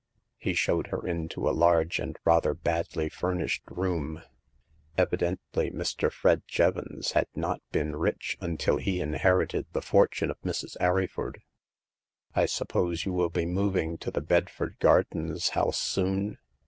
He 0.39 0.55
showed 0.55 0.87
her 0.87 1.05
into 1.05 1.47
a 1.47 1.53
large 1.53 1.99
and 1.99 2.17
rather 2.25 2.55
badly 2.55 3.07
furnished 3.07 3.61
room. 3.67 4.23
Evidently 4.97 5.69
Mr. 5.69 6.11
Fred 6.11 6.41
Jevons 6.47 7.11
had 7.11 7.27
not 7.35 7.61
been 7.71 7.95
rich 7.95 8.35
until 8.41 8.77
he 8.77 8.99
inherited 8.99 9.67
the 9.73 9.81
fortune 9.83 10.31
of 10.31 10.41
Mrs. 10.41 10.75
Arryford. 10.81 11.43
I 12.33 12.47
suppose 12.47 13.05
you 13.05 13.13
will 13.13 13.29
be 13.29 13.45
moving 13.45 13.99
to 13.99 14.09
the 14.09 14.21
Bedford 14.21 14.77
Gardens 14.79 15.49
house 15.49 15.77
soon 15.77 16.39